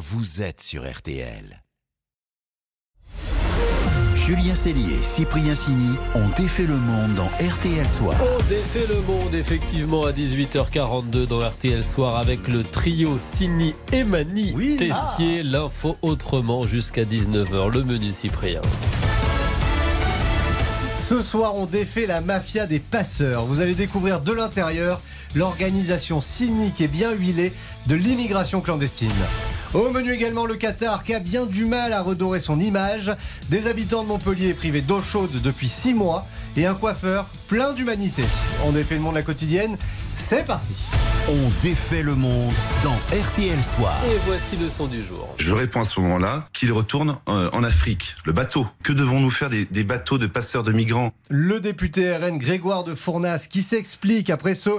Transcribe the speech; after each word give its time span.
vous 0.00 0.40
êtes 0.40 0.62
sur 0.62 0.90
RTL. 0.90 1.62
Julien 4.14 4.54
Cellier 4.54 4.94
et 4.94 5.02
Cyprien 5.02 5.54
Sini 5.54 5.94
ont 6.14 6.28
défait 6.36 6.66
le 6.66 6.76
monde 6.76 7.14
dans 7.16 7.26
RTL 7.26 7.86
Soir. 7.86 8.16
On 8.18 8.48
défait 8.48 8.86
le 8.88 9.00
monde 9.02 9.34
effectivement 9.34 10.04
à 10.04 10.12
18h42 10.12 11.26
dans 11.26 11.46
RTL 11.46 11.84
Soir 11.84 12.16
avec 12.16 12.48
le 12.48 12.64
trio 12.64 13.18
Sini 13.18 13.74
et 13.92 14.04
Mani 14.04 14.54
Tessier. 14.78 15.42
L'info 15.42 15.98
autrement 16.00 16.62
jusqu'à 16.62 17.04
19h. 17.04 17.70
Le 17.70 17.84
menu 17.84 18.10
Cyprien. 18.10 18.62
Ce 21.10 21.24
soir, 21.24 21.56
on 21.56 21.66
défait 21.66 22.06
la 22.06 22.20
mafia 22.20 22.66
des 22.66 22.78
passeurs. 22.78 23.44
Vous 23.44 23.60
allez 23.60 23.74
découvrir 23.74 24.20
de 24.20 24.30
l'intérieur 24.32 25.00
l'organisation 25.34 26.20
cynique 26.20 26.80
et 26.80 26.86
bien 26.86 27.10
huilée 27.10 27.52
de 27.88 27.96
l'immigration 27.96 28.60
clandestine. 28.60 29.10
Au 29.74 29.90
menu 29.90 30.12
également 30.12 30.46
le 30.46 30.54
Qatar 30.54 31.02
qui 31.02 31.12
a 31.12 31.18
bien 31.18 31.46
du 31.46 31.64
mal 31.64 31.94
à 31.94 32.00
redorer 32.00 32.38
son 32.38 32.60
image, 32.60 33.10
des 33.48 33.66
habitants 33.66 34.04
de 34.04 34.08
Montpellier 34.08 34.54
privés 34.54 34.82
d'eau 34.82 35.02
chaude 35.02 35.42
depuis 35.42 35.66
6 35.66 35.94
mois 35.94 36.28
et 36.56 36.66
un 36.66 36.74
coiffeur 36.74 37.26
plein 37.48 37.72
d'humanité. 37.72 38.22
On 38.64 38.70
défait 38.70 38.94
le 38.94 39.00
monde 39.00 39.16
la 39.16 39.22
quotidienne, 39.22 39.76
c'est 40.16 40.46
parti 40.46 40.74
On 41.32 41.62
défait 41.62 42.02
le 42.02 42.16
monde 42.16 42.52
dans 42.82 42.96
RTL 43.16 43.56
Soir. 43.60 43.96
Et 44.04 44.18
voici 44.26 44.56
le 44.56 44.68
son 44.68 44.88
du 44.88 45.00
jour. 45.00 45.32
Je 45.38 45.54
réponds 45.54 45.82
à 45.82 45.84
ce 45.84 46.00
moment-là 46.00 46.44
qu'il 46.52 46.72
retourne 46.72 47.18
euh, 47.28 47.48
en 47.52 47.62
Afrique. 47.62 48.16
Le 48.24 48.32
bateau. 48.32 48.66
Que 48.82 48.92
devons-nous 48.92 49.30
faire 49.30 49.48
des, 49.48 49.64
des 49.64 49.84
bateaux 49.84 50.18
de 50.18 50.26
passeurs 50.26 50.64
de 50.64 50.72
migrants? 50.72 51.12
Le 51.28 51.60
député 51.60 52.16
RN 52.16 52.36
Grégoire 52.36 52.82
de 52.82 52.96
Fournas 52.96 53.46
qui 53.48 53.62
s'explique 53.62 54.28
après 54.28 54.54
ce 54.54 54.70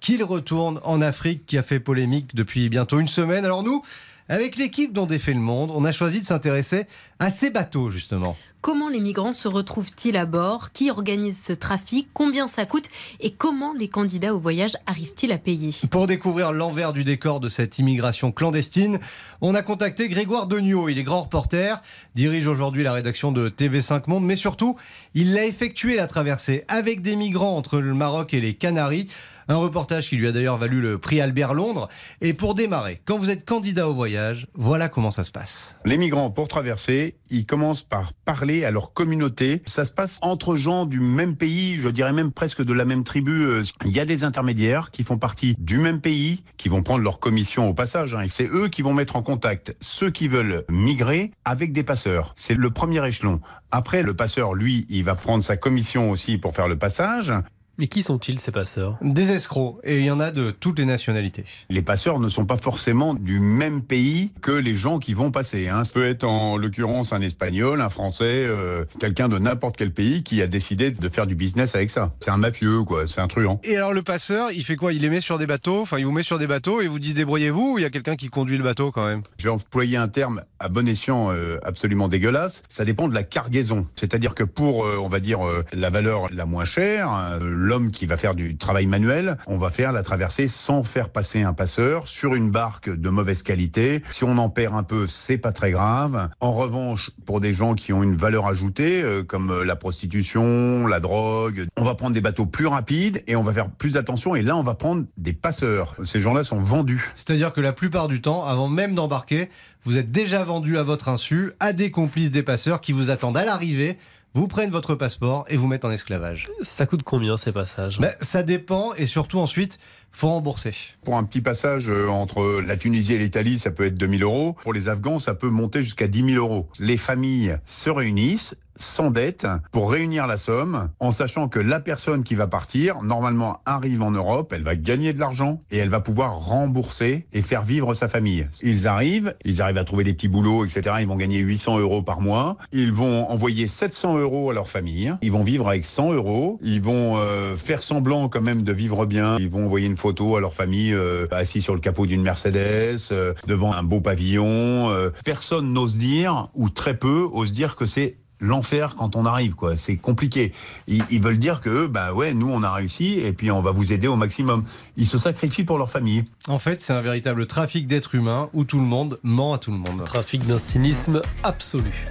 qu'il 0.00 0.24
retourne 0.24 0.80
en 0.84 1.02
Afrique 1.02 1.44
qui 1.44 1.58
a 1.58 1.62
fait 1.62 1.80
polémique 1.80 2.34
depuis 2.34 2.70
bientôt 2.70 2.98
une 2.98 3.08
semaine. 3.08 3.44
Alors 3.44 3.62
nous, 3.62 3.82
avec 4.30 4.56
l'équipe 4.56 4.94
dont 4.94 5.04
défait 5.04 5.34
le 5.34 5.40
monde, 5.40 5.70
on 5.74 5.84
a 5.84 5.92
choisi 5.92 6.22
de 6.22 6.24
s'intéresser 6.24 6.86
à 7.18 7.28
ces 7.28 7.50
bateaux 7.50 7.90
justement. 7.90 8.38
Comment 8.62 8.90
les 8.90 9.00
migrants 9.00 9.32
se 9.32 9.48
retrouvent-ils 9.48 10.18
à 10.18 10.26
bord? 10.26 10.70
Qui 10.72 10.90
organise 10.90 11.42
ce 11.42 11.54
trafic? 11.54 12.08
Combien 12.12 12.46
ça 12.46 12.66
coûte? 12.66 12.90
Et 13.18 13.30
comment 13.30 13.72
les 13.72 13.88
candidats 13.88 14.34
au 14.34 14.38
voyage 14.38 14.76
arrivent-ils 14.84 15.32
à 15.32 15.38
payer? 15.38 15.74
Pour 15.90 16.06
découvrir 16.06 16.52
l'envers 16.52 16.92
du 16.92 17.02
décor 17.02 17.40
de 17.40 17.48
cette 17.48 17.78
immigration 17.78 18.32
clandestine, 18.32 19.00
on 19.40 19.54
a 19.54 19.62
contacté 19.62 20.10
Grégoire 20.10 20.46
Degnaud. 20.46 20.90
Il 20.90 20.98
est 20.98 21.04
grand 21.04 21.22
reporter, 21.22 21.80
dirige 22.14 22.46
aujourd'hui 22.46 22.82
la 22.82 22.92
rédaction 22.92 23.32
de 23.32 23.48
TV5 23.48 24.02
Monde, 24.08 24.26
mais 24.26 24.36
surtout, 24.36 24.76
il 25.14 25.38
a 25.38 25.46
effectué 25.46 25.96
la 25.96 26.06
traversée 26.06 26.64
avec 26.68 27.00
des 27.00 27.16
migrants 27.16 27.56
entre 27.56 27.78
le 27.78 27.94
Maroc 27.94 28.34
et 28.34 28.42
les 28.42 28.52
Canaries. 28.52 29.08
Un 29.48 29.56
reportage 29.56 30.08
qui 30.08 30.16
lui 30.16 30.26
a 30.28 30.32
d'ailleurs 30.32 30.58
valu 30.58 30.80
le 30.80 30.98
prix 30.98 31.20
Albert 31.20 31.54
Londres. 31.54 31.88
Et 32.20 32.34
pour 32.34 32.54
démarrer, 32.54 33.00
quand 33.04 33.18
vous 33.18 33.30
êtes 33.30 33.44
candidat 33.44 33.88
au 33.88 33.94
voyage, 33.94 34.46
voilà 34.54 34.88
comment 34.88 35.10
ça 35.10 35.24
se 35.24 35.30
passe. 35.32 35.76
Les 35.84 35.96
migrants, 35.96 36.30
pour 36.30 36.48
traverser, 36.48 37.16
ils 37.30 37.46
commencent 37.46 37.82
par 37.82 38.12
parler 38.24 38.64
à 38.64 38.70
leur 38.70 38.92
communauté. 38.92 39.62
Ça 39.66 39.84
se 39.84 39.92
passe 39.92 40.18
entre 40.22 40.56
gens 40.56 40.86
du 40.86 41.00
même 41.00 41.36
pays, 41.36 41.76
je 41.80 41.88
dirais 41.88 42.12
même 42.12 42.32
presque 42.32 42.62
de 42.62 42.72
la 42.72 42.84
même 42.84 43.04
tribu. 43.04 43.62
Il 43.84 43.92
y 43.92 44.00
a 44.00 44.04
des 44.04 44.24
intermédiaires 44.24 44.90
qui 44.90 45.04
font 45.04 45.18
partie 45.18 45.54
du 45.58 45.78
même 45.78 46.00
pays, 46.00 46.42
qui 46.56 46.68
vont 46.68 46.82
prendre 46.82 47.02
leur 47.02 47.20
commission 47.20 47.68
au 47.68 47.74
passage. 47.74 48.14
hein. 48.14 48.26
C'est 48.30 48.48
eux 48.48 48.68
qui 48.68 48.82
vont 48.82 48.94
mettre 48.94 49.16
en 49.16 49.22
contact 49.22 49.76
ceux 49.80 50.10
qui 50.10 50.28
veulent 50.28 50.64
migrer 50.68 51.32
avec 51.44 51.72
des 51.72 51.82
passeurs. 51.82 52.34
C'est 52.36 52.54
le 52.54 52.70
premier 52.70 53.06
échelon. 53.06 53.40
Après, 53.70 54.02
le 54.02 54.14
passeur, 54.14 54.54
lui, 54.54 54.86
il 54.88 55.04
va 55.04 55.14
prendre 55.14 55.42
sa 55.42 55.56
commission 55.56 56.10
aussi 56.10 56.38
pour 56.38 56.54
faire 56.54 56.68
le 56.68 56.78
passage. 56.78 57.32
Mais 57.80 57.86
qui 57.86 58.02
sont-ils 58.02 58.38
ces 58.38 58.52
passeurs? 58.52 58.98
Des 59.00 59.30
escrocs, 59.30 59.78
et 59.84 60.00
il 60.00 60.04
y 60.04 60.10
en 60.10 60.20
a 60.20 60.32
de 60.32 60.50
toutes 60.50 60.78
les 60.78 60.84
nationalités. 60.84 61.46
Les 61.70 61.80
passeurs 61.80 62.20
ne 62.20 62.28
sont 62.28 62.44
pas 62.44 62.58
forcément 62.58 63.14
du 63.14 63.40
même 63.40 63.80
pays 63.80 64.32
que 64.42 64.52
les 64.52 64.74
gens 64.74 64.98
qui 64.98 65.14
vont 65.14 65.30
passer. 65.30 65.70
Hein. 65.70 65.82
Ça 65.84 65.94
peut 65.94 66.06
être 66.06 66.24
en 66.24 66.58
l'occurrence 66.58 67.14
un 67.14 67.22
Espagnol, 67.22 67.80
un 67.80 67.88
Français, 67.88 68.26
euh, 68.26 68.84
quelqu'un 68.98 69.30
de 69.30 69.38
n'importe 69.38 69.78
quel 69.78 69.94
pays 69.94 70.22
qui 70.22 70.42
a 70.42 70.46
décidé 70.46 70.90
de 70.90 71.08
faire 71.08 71.26
du 71.26 71.34
business 71.34 71.74
avec 71.74 71.88
ça. 71.88 72.12
C'est 72.20 72.30
un 72.30 72.36
mafieux, 72.36 72.82
quoi. 72.82 73.06
C'est 73.06 73.22
un 73.22 73.28
truand. 73.28 73.62
Et 73.64 73.76
alors 73.76 73.94
le 73.94 74.02
passeur, 74.02 74.52
il 74.52 74.62
fait 74.62 74.76
quoi? 74.76 74.92
Il 74.92 75.00
les 75.00 75.08
met 75.08 75.22
sur 75.22 75.38
des 75.38 75.46
bateaux, 75.46 75.80
enfin 75.80 75.96
il 75.96 76.04
vous 76.04 76.12
met 76.12 76.22
sur 76.22 76.38
des 76.38 76.46
bateaux 76.46 76.82
et 76.82 76.86
vous 76.86 76.98
dit 76.98 77.14
débrouillez-vous 77.14 77.72
ou 77.72 77.78
il 77.78 77.82
y 77.82 77.86
a 77.86 77.90
quelqu'un 77.90 78.16
qui 78.16 78.28
conduit 78.28 78.58
le 78.58 78.64
bateau 78.64 78.90
quand 78.90 79.06
même? 79.06 79.22
Je 79.38 79.44
vais 79.44 79.50
employer 79.50 79.96
un 79.96 80.08
terme 80.08 80.42
à 80.58 80.68
bon 80.68 80.86
escient 80.86 81.30
euh, 81.30 81.56
absolument 81.62 82.08
dégueulasse. 82.08 82.62
Ça 82.68 82.84
dépend 82.84 83.08
de 83.08 83.14
la 83.14 83.22
cargaison. 83.22 83.86
C'est-à-dire 83.98 84.34
que 84.34 84.44
pour, 84.44 84.84
euh, 84.84 84.98
on 85.02 85.08
va 85.08 85.20
dire, 85.20 85.46
euh, 85.46 85.64
la 85.72 85.88
valeur 85.88 86.26
la 86.30 86.44
moins 86.44 86.66
chère, 86.66 87.38
l'homme 87.70 87.92
qui 87.92 88.04
va 88.04 88.16
faire 88.16 88.34
du 88.34 88.56
travail 88.56 88.86
manuel, 88.86 89.36
on 89.46 89.56
va 89.56 89.70
faire 89.70 89.92
la 89.92 90.02
traversée 90.02 90.48
sans 90.48 90.82
faire 90.82 91.08
passer 91.08 91.42
un 91.42 91.52
passeur 91.52 92.08
sur 92.08 92.34
une 92.34 92.50
barque 92.50 92.90
de 92.90 93.10
mauvaise 93.10 93.44
qualité. 93.44 94.02
Si 94.10 94.24
on 94.24 94.38
en 94.38 94.48
perd 94.48 94.74
un 94.74 94.82
peu, 94.82 95.06
c'est 95.06 95.38
pas 95.38 95.52
très 95.52 95.70
grave. 95.70 96.30
En 96.40 96.52
revanche, 96.52 97.12
pour 97.26 97.38
des 97.38 97.52
gens 97.52 97.74
qui 97.74 97.92
ont 97.92 98.02
une 98.02 98.16
valeur 98.16 98.48
ajoutée, 98.48 99.04
euh, 99.04 99.22
comme 99.22 99.52
euh, 99.52 99.64
la 99.64 99.76
prostitution, 99.76 100.88
la 100.88 100.98
drogue, 100.98 101.66
on 101.76 101.84
va 101.84 101.94
prendre 101.94 102.12
des 102.12 102.20
bateaux 102.20 102.44
plus 102.44 102.66
rapides 102.66 103.22
et 103.28 103.36
on 103.36 103.44
va 103.44 103.52
faire 103.52 103.70
plus 103.70 103.96
attention. 103.96 104.34
Et 104.34 104.42
là, 104.42 104.56
on 104.56 104.64
va 104.64 104.74
prendre 104.74 105.04
des 105.16 105.32
passeurs. 105.32 105.94
Ces 106.04 106.18
gens-là 106.18 106.42
sont 106.42 106.58
vendus. 106.58 107.12
C'est-à-dire 107.14 107.52
que 107.52 107.60
la 107.60 107.72
plupart 107.72 108.08
du 108.08 108.20
temps, 108.20 108.44
avant 108.44 108.66
même 108.66 108.96
d'embarquer, 108.96 109.48
vous 109.84 109.96
êtes 109.96 110.10
déjà 110.10 110.42
vendu 110.42 110.76
à 110.76 110.82
votre 110.82 111.08
insu 111.08 111.52
à 111.60 111.72
des 111.72 111.92
complices 111.92 112.32
des 112.32 112.42
passeurs 112.42 112.80
qui 112.80 112.90
vous 112.90 113.10
attendent 113.10 113.36
à 113.36 113.44
l'arrivée, 113.44 113.96
vous 114.34 114.46
prennent 114.46 114.70
votre 114.70 114.94
passeport 114.94 115.44
et 115.48 115.56
vous 115.56 115.66
mettent 115.66 115.84
en 115.84 115.90
esclavage. 115.90 116.48
Ça 116.62 116.86
coûte 116.86 117.02
combien 117.02 117.36
ces 117.36 117.52
passages? 117.52 117.98
Ben, 117.98 118.14
ça 118.20 118.42
dépend 118.42 118.94
et 118.94 119.06
surtout 119.06 119.38
ensuite, 119.38 119.78
faut 120.12 120.28
rembourser. 120.28 120.74
Pour 121.04 121.16
un 121.16 121.24
petit 121.24 121.40
passage 121.40 121.88
euh, 121.88 122.08
entre 122.08 122.60
la 122.66 122.76
Tunisie 122.76 123.14
et 123.14 123.18
l'Italie, 123.18 123.58
ça 123.58 123.70
peut 123.70 123.86
être 123.86 123.96
2000 123.96 124.22
euros. 124.22 124.56
Pour 124.62 124.72
les 124.72 124.88
Afghans, 124.88 125.18
ça 125.18 125.34
peut 125.34 125.48
monter 125.48 125.82
jusqu'à 125.82 126.08
10 126.08 126.32
000 126.32 126.44
euros. 126.44 126.68
Les 126.78 126.96
familles 126.96 127.56
se 127.66 127.90
réunissent 127.90 128.54
sans 128.82 129.10
dette 129.10 129.46
pour 129.72 129.90
réunir 129.90 130.26
la 130.26 130.36
somme 130.36 130.90
en 131.00 131.10
sachant 131.10 131.48
que 131.48 131.60
la 131.60 131.80
personne 131.80 132.24
qui 132.24 132.34
va 132.34 132.46
partir 132.46 133.02
normalement 133.02 133.60
arrive 133.66 134.02
en 134.02 134.10
Europe, 134.10 134.52
elle 134.54 134.62
va 134.62 134.76
gagner 134.76 135.12
de 135.12 135.20
l'argent 135.20 135.62
et 135.70 135.78
elle 135.78 135.88
va 135.88 136.00
pouvoir 136.00 136.38
rembourser 136.38 137.26
et 137.32 137.42
faire 137.42 137.62
vivre 137.62 137.94
sa 137.94 138.08
famille. 138.08 138.48
Ils 138.62 138.86
arrivent, 138.88 139.34
ils 139.44 139.62
arrivent 139.62 139.78
à 139.78 139.84
trouver 139.84 140.04
des 140.04 140.14
petits 140.14 140.28
boulots, 140.28 140.64
etc. 140.64 140.96
Ils 141.00 141.06
vont 141.06 141.16
gagner 141.16 141.38
800 141.38 141.78
euros 141.78 142.02
par 142.02 142.20
mois. 142.20 142.56
Ils 142.72 142.92
vont 142.92 143.28
envoyer 143.30 143.68
700 143.68 144.18
euros 144.18 144.50
à 144.50 144.54
leur 144.54 144.68
famille. 144.68 145.14
Ils 145.22 145.32
vont 145.32 145.44
vivre 145.44 145.68
avec 145.68 145.84
100 145.84 146.12
euros. 146.14 146.58
Ils 146.62 146.80
vont 146.80 147.16
euh, 147.16 147.56
faire 147.56 147.82
semblant 147.82 148.28
quand 148.28 148.40
même 148.40 148.62
de 148.62 148.72
vivre 148.72 149.06
bien. 149.06 149.36
Ils 149.38 149.50
vont 149.50 149.66
envoyer 149.66 149.86
une 149.86 149.96
photo 150.00 150.36
à 150.36 150.40
leur 150.40 150.54
famille 150.54 150.92
euh, 150.92 151.26
assis 151.30 151.60
sur 151.60 151.74
le 151.74 151.80
capot 151.80 152.06
d'une 152.06 152.22
Mercedes, 152.22 153.12
euh, 153.12 153.34
devant 153.46 153.72
un 153.72 153.82
beau 153.82 154.00
pavillon. 154.00 154.90
Euh, 154.90 155.10
personne 155.24 155.72
n'ose 155.72 155.98
dire, 155.98 156.48
ou 156.54 156.70
très 156.70 156.96
peu, 156.96 157.28
ose 157.32 157.52
dire 157.52 157.76
que 157.76 157.86
c'est 157.86 158.16
l'enfer 158.42 158.96
quand 158.96 159.16
on 159.16 159.26
arrive 159.26 159.54
quoi 159.54 159.76
c'est 159.76 159.96
compliqué 159.96 160.52
ils, 160.88 161.02
ils 161.10 161.20
veulent 161.20 161.36
dire 161.36 161.60
que 161.60 161.86
bah 161.86 162.14
ouais 162.14 162.32
nous 162.32 162.48
on 162.50 162.62
a 162.62 162.72
réussi 162.72 163.20
et 163.20 163.34
puis 163.34 163.50
on 163.50 163.60
va 163.60 163.70
vous 163.70 163.92
aider 163.92 164.06
au 164.06 164.16
maximum 164.16 164.64
ils 164.96 165.06
se 165.06 165.18
sacrifient 165.18 165.64
pour 165.64 165.76
leur 165.76 165.90
famille 165.90 166.24
En 166.48 166.58
fait, 166.58 166.80
c'est 166.80 166.94
un 166.94 167.02
véritable 167.02 167.46
trafic 167.46 167.86
d'êtres 167.86 168.14
humains 168.14 168.48
où 168.54 168.64
tout 168.64 168.78
le 168.78 168.86
monde 168.86 169.18
ment 169.22 169.52
à 169.52 169.58
tout 169.58 169.70
le 169.70 169.76
monde. 169.76 170.04
Trafic 170.04 170.46
d'un 170.46 170.56
cynisme 170.56 171.20
absolu. 171.42 172.06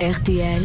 RTL, 0.00 0.62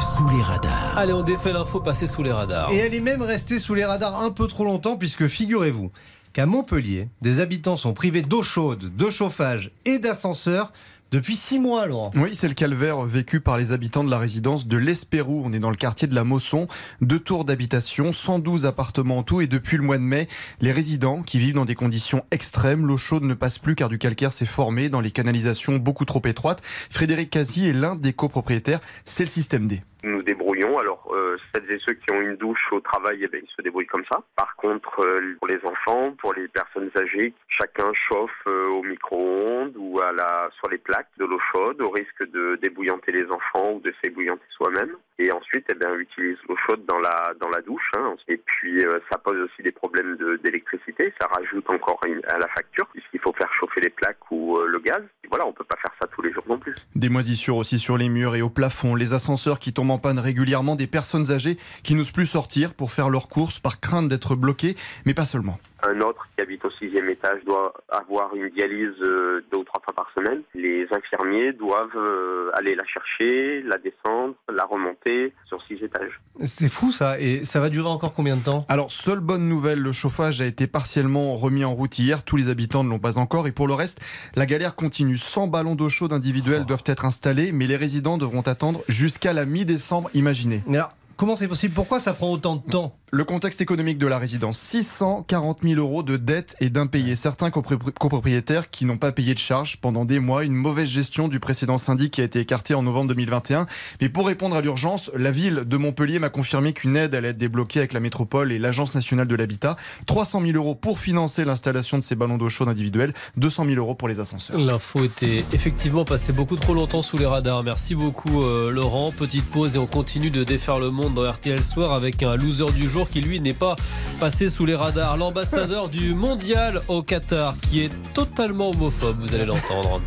Sous 0.00 0.28
les 0.28 0.42
radars. 0.42 0.94
Allez, 0.96 1.12
on 1.12 1.22
défait 1.22 1.52
l'info 1.52 1.80
passée 1.80 2.06
sous 2.06 2.22
les 2.22 2.32
radars. 2.32 2.70
Et 2.72 2.76
elle 2.76 2.94
est 2.94 3.00
même 3.00 3.22
restée 3.22 3.58
sous 3.58 3.74
les 3.74 3.84
radars 3.84 4.20
un 4.20 4.30
peu 4.30 4.48
trop 4.48 4.64
longtemps 4.64 4.96
puisque 4.96 5.28
figurez-vous 5.28 5.90
qu'à 6.32 6.46
Montpellier, 6.46 7.08
des 7.22 7.38
habitants 7.40 7.76
sont 7.76 7.94
privés 7.94 8.22
d'eau 8.22 8.42
chaude, 8.42 8.94
de 8.96 9.10
chauffage 9.10 9.70
et 9.84 9.98
d'ascenseur 9.98 10.72
depuis 11.14 11.36
six 11.36 11.60
mois, 11.60 11.86
Laurent. 11.86 12.10
Oui, 12.16 12.30
c'est 12.34 12.48
le 12.48 12.54
calvaire 12.54 13.02
vécu 13.02 13.40
par 13.40 13.56
les 13.56 13.70
habitants 13.70 14.02
de 14.02 14.10
la 14.10 14.18
résidence 14.18 14.66
de 14.66 14.76
l'Espérou. 14.76 15.42
On 15.44 15.52
est 15.52 15.60
dans 15.60 15.70
le 15.70 15.76
quartier 15.76 16.08
de 16.08 16.14
la 16.14 16.24
Mosson. 16.24 16.66
Deux 17.02 17.20
tours 17.20 17.44
d'habitation, 17.44 18.12
112 18.12 18.66
appartements 18.66 19.18
en 19.18 19.22
tout. 19.22 19.40
Et 19.40 19.46
depuis 19.46 19.76
le 19.76 19.84
mois 19.84 19.96
de 19.96 20.02
mai, 20.02 20.26
les 20.60 20.72
résidents 20.72 21.22
qui 21.22 21.38
vivent 21.38 21.54
dans 21.54 21.64
des 21.64 21.76
conditions 21.76 22.24
extrêmes, 22.32 22.84
l'eau 22.84 22.96
chaude 22.96 23.22
ne 23.22 23.34
passe 23.34 23.58
plus 23.58 23.76
car 23.76 23.88
du 23.88 23.98
calcaire 23.98 24.32
s'est 24.32 24.44
formé 24.44 24.88
dans 24.88 25.00
les 25.00 25.12
canalisations 25.12 25.76
beaucoup 25.76 26.04
trop 26.04 26.22
étroites. 26.24 26.62
Frédéric 26.90 27.30
Casi 27.30 27.68
est 27.68 27.72
l'un 27.72 27.94
des 27.94 28.12
copropriétaires. 28.12 28.80
C'est 29.04 29.22
le 29.22 29.28
système 29.28 29.68
D. 29.68 29.82
nous 30.04 30.22
débrouillons. 30.22 30.78
Alors, 30.78 31.10
euh, 31.12 31.36
celles 31.52 31.70
et 31.70 31.78
ceux 31.86 31.94
qui 31.94 32.10
ont 32.12 32.20
une 32.20 32.36
douche 32.36 32.66
au 32.72 32.80
travail, 32.80 33.18
eh 33.22 33.28
ben, 33.28 33.40
ils 33.42 33.50
se 33.56 33.62
débrouillent 33.62 33.86
comme 33.86 34.04
ça. 34.12 34.22
Par 34.36 34.54
contre, 34.56 35.00
euh, 35.00 35.36
pour 35.38 35.48
les 35.48 35.60
enfants, 35.64 36.12
pour 36.18 36.34
les 36.34 36.48
personnes 36.48 36.90
âgées, 36.96 37.34
chacun 37.48 37.90
chauffe 38.08 38.30
euh, 38.46 38.66
au 38.68 38.82
micro-ondes 38.82 39.74
ou 39.76 40.00
à 40.00 40.12
la, 40.12 40.50
sur 40.58 40.68
les 40.68 40.78
plaques 40.78 41.08
de 41.18 41.24
l'eau 41.24 41.40
chaude, 41.52 41.80
au 41.80 41.90
risque 41.90 42.30
de 42.30 42.58
débouillanter 42.62 43.12
les 43.12 43.26
enfants 43.30 43.72
ou 43.74 43.80
de 43.80 43.92
s'ébouillanter 44.02 44.44
soi-même. 44.56 44.96
Et 45.18 45.30
ensuite, 45.32 45.66
eh 45.70 45.74
ben, 45.74 45.90
on 45.94 45.98
utilise 45.98 46.36
l'eau 46.48 46.56
chaude 46.66 46.84
dans 46.86 46.98
la, 46.98 47.32
dans 47.40 47.48
la 47.48 47.60
douche. 47.62 47.90
hein. 47.96 48.14
Et 48.28 48.36
puis, 48.36 48.82
ça 49.10 49.18
pose 49.18 49.38
aussi 49.38 49.62
des 49.62 49.72
problèmes 49.72 50.16
d'électricité. 50.42 51.12
Ça 51.20 51.28
rajoute 51.28 51.68
encore 51.70 52.00
à 52.04 52.38
la 52.38 52.48
facture, 52.48 52.86
puisqu'il 52.88 53.20
faut 53.20 53.32
faire 53.32 53.52
chauffer 53.60 53.80
les 53.80 53.90
plaques 53.90 54.30
ou 54.30 54.58
le 54.58 54.78
gaz. 54.80 55.02
Et 55.22 55.28
voilà, 55.28 55.46
on 55.46 55.52
peut 55.52 55.64
pas 55.64 55.76
faire 55.80 55.92
ça 56.00 56.08
tous 56.08 56.22
les 56.22 56.32
jours 56.32 56.44
non 56.48 56.58
plus. 56.58 56.74
Des 56.96 57.08
moisissures 57.08 57.56
aussi 57.56 57.78
sur 57.78 57.96
les 57.96 58.08
murs 58.08 58.34
et 58.34 58.42
au 58.42 58.50
plafond, 58.50 58.94
les 58.94 59.12
ascenseurs 59.12 59.58
qui 59.58 59.72
tombent 59.72 59.92
régulièrement, 60.18 60.76
des 60.76 60.86
personnes 60.86 61.30
âgées 61.30 61.58
qui 61.82 61.94
n'osent 61.94 62.10
plus 62.10 62.26
sortir 62.26 62.74
pour 62.74 62.92
faire 62.92 63.10
leurs 63.10 63.28
courses 63.28 63.58
par 63.58 63.80
crainte 63.80 64.08
d'être 64.08 64.36
bloquées, 64.36 64.76
mais 65.04 65.14
pas 65.14 65.26
seulement. 65.26 65.58
Un 65.86 66.00
autre 66.00 66.26
qui 66.34 66.42
habite 66.42 66.64
au 66.64 66.70
sixième 66.70 67.10
étage 67.10 67.44
doit 67.44 67.74
avoir 67.90 68.34
une 68.34 68.48
dialyse 68.50 68.94
euh, 69.02 69.44
deux 69.52 69.58
ou 69.58 69.64
trois 69.64 69.82
fois 69.84 69.92
par 69.94 70.10
semaine. 70.14 70.42
les 70.54 70.86
infirmiers 70.90 71.52
doivent 71.52 71.96
euh, 71.96 72.50
aller 72.54 72.74
la 72.74 72.84
chercher, 72.86 73.62
la 73.62 73.76
descendre, 73.78 74.34
la 74.50 74.64
remonter 74.64 75.34
sur 75.46 75.62
six 75.66 75.74
étages. 75.82 76.20
C'est 76.42 76.68
fou 76.68 76.90
ça, 76.90 77.20
et 77.20 77.44
ça 77.44 77.60
va 77.60 77.68
durer 77.68 77.88
encore 77.88 78.14
combien 78.14 78.36
de 78.36 78.42
temps? 78.42 78.64
Alors, 78.68 78.90
seule 78.90 79.20
bonne 79.20 79.46
nouvelle, 79.46 79.80
le 79.80 79.92
chauffage 79.92 80.40
a 80.40 80.46
été 80.46 80.66
partiellement 80.66 81.36
remis 81.36 81.64
en 81.64 81.74
route 81.74 81.98
hier, 81.98 82.24
tous 82.24 82.36
les 82.36 82.48
habitants 82.48 82.82
ne 82.82 82.88
l'ont 82.88 82.98
pas 82.98 83.18
encore, 83.18 83.46
et 83.46 83.52
pour 83.52 83.68
le 83.68 83.74
reste, 83.74 84.00
la 84.36 84.46
galère 84.46 84.76
continue. 84.76 85.18
100 85.18 85.48
ballons 85.48 85.74
d'eau 85.74 85.88
chaude 85.90 86.12
individuels 86.12 86.62
oh. 86.62 86.66
doivent 86.66 86.84
être 86.86 87.04
installés, 87.04 87.52
mais 87.52 87.66
les 87.66 87.76
résidents 87.76 88.16
devront 88.16 88.42
attendre 88.42 88.82
jusqu'à 88.88 89.32
la 89.32 89.44
mi-décembre, 89.44 90.10
imaginez. 90.14 90.62
Alors, 90.68 90.92
comment 91.16 91.36
c'est 91.36 91.48
possible? 91.48 91.74
Pourquoi 91.74 92.00
ça 92.00 92.14
prend 92.14 92.30
autant 92.30 92.56
de 92.56 92.70
temps? 92.70 92.96
Le 93.14 93.22
contexte 93.22 93.60
économique 93.60 93.98
de 93.98 94.08
la 94.08 94.18
résidence 94.18 94.58
640 94.58 95.60
000 95.62 95.80
euros 95.80 96.02
de 96.02 96.16
dettes 96.16 96.56
et 96.58 96.68
d'impayés. 96.68 97.14
Certains 97.14 97.50
copropriétaires 97.52 98.70
qui 98.70 98.86
n'ont 98.86 98.96
pas 98.96 99.12
payé 99.12 99.34
de 99.34 99.38
charges 99.38 99.76
pendant 99.76 100.04
des 100.04 100.18
mois. 100.18 100.42
Une 100.44 100.54
mauvaise 100.54 100.88
gestion 100.88 101.28
du 101.28 101.38
précédent 101.38 101.78
syndic 101.78 102.14
qui 102.14 102.22
a 102.22 102.24
été 102.24 102.40
écarté 102.40 102.74
en 102.74 102.82
novembre 102.82 103.10
2021. 103.10 103.66
Mais 104.00 104.08
pour 104.08 104.26
répondre 104.26 104.56
à 104.56 104.62
l'urgence, 104.62 105.12
la 105.14 105.30
ville 105.30 105.62
de 105.64 105.76
Montpellier 105.76 106.18
m'a 106.18 106.28
confirmé 106.28 106.72
qu'une 106.72 106.96
aide 106.96 107.14
allait 107.14 107.28
être 107.28 107.38
débloquée 107.38 107.78
avec 107.78 107.92
la 107.92 108.00
métropole 108.00 108.50
et 108.50 108.58
l'Agence 108.58 108.96
nationale 108.96 109.28
de 109.28 109.36
l'habitat. 109.36 109.76
300 110.06 110.40
000 110.40 110.52
euros 110.56 110.74
pour 110.74 110.98
financer 110.98 111.44
l'installation 111.44 111.98
de 111.98 112.02
ces 112.02 112.16
ballons 112.16 112.36
d'eau 112.36 112.48
chaude 112.48 112.68
individuels. 112.68 113.14
200 113.36 113.66
000 113.66 113.76
euros 113.76 113.94
pour 113.94 114.08
les 114.08 114.18
ascenseurs. 114.18 114.58
L'info 114.58 115.04
était 115.04 115.44
effectivement 115.52 116.04
passée 116.04 116.32
beaucoup 116.32 116.56
trop 116.56 116.74
longtemps 116.74 117.02
sous 117.02 117.16
les 117.16 117.26
radars. 117.26 117.62
Merci 117.62 117.94
beaucoup 117.94 118.42
euh, 118.42 118.72
Laurent. 118.72 119.12
Petite 119.12 119.48
pause 119.48 119.76
et 119.76 119.78
on 119.78 119.86
continue 119.86 120.30
de 120.30 120.42
défaire 120.42 120.80
le 120.80 120.90
monde 120.90 121.03
dans 121.10 121.30
RTL 121.30 121.62
Soir 121.62 121.92
avec 121.92 122.22
un 122.22 122.36
loser 122.36 122.70
du 122.72 122.88
jour 122.88 123.08
qui 123.08 123.20
lui 123.20 123.40
n'est 123.40 123.52
pas 123.52 123.76
passé 124.20 124.48
sous 124.48 124.64
les 124.64 124.74
radars. 124.74 125.16
L'ambassadeur 125.16 125.88
du 125.88 126.14
mondial 126.14 126.82
au 126.88 127.02
Qatar 127.02 127.54
qui 127.70 127.84
est 127.84 127.90
totalement 128.12 128.70
homophobe, 128.70 129.16
vous 129.18 129.34
allez 129.34 129.44
l'entendre. 129.44 130.00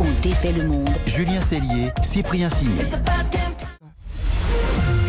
On 0.00 0.22
défait 0.22 0.52
le 0.52 0.66
monde. 0.66 0.90
Julien 1.06 1.40
Cellier, 1.40 1.90
Cyprien 2.02 2.50
Signé. 2.50 2.82